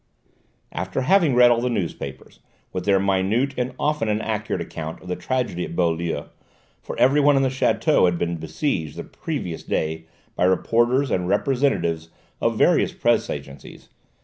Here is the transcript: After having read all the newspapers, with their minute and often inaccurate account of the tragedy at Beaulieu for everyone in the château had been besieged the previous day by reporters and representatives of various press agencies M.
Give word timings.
After 0.71 1.01
having 1.01 1.35
read 1.35 1.51
all 1.51 1.61
the 1.61 1.69
newspapers, 1.69 2.39
with 2.73 2.85
their 2.85 2.99
minute 2.99 3.53
and 3.55 3.75
often 3.77 4.09
inaccurate 4.09 4.59
account 4.59 4.99
of 4.99 5.07
the 5.07 5.15
tragedy 5.15 5.63
at 5.63 5.75
Beaulieu 5.75 6.23
for 6.81 6.97
everyone 6.97 7.35
in 7.35 7.43
the 7.43 7.49
château 7.49 8.05
had 8.05 8.17
been 8.17 8.37
besieged 8.37 8.95
the 8.97 9.03
previous 9.03 9.61
day 9.61 10.07
by 10.35 10.45
reporters 10.45 11.11
and 11.11 11.27
representatives 11.29 12.09
of 12.41 12.57
various 12.57 12.93
press 12.93 13.29
agencies 13.29 13.89
M. 13.91 13.95